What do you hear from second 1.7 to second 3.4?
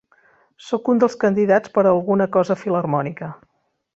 per a alguna cosa filharmònica.